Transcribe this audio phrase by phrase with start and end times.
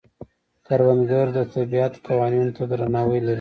[0.67, 3.29] کروندګر د طبیعت قوانینو ته درناوی لري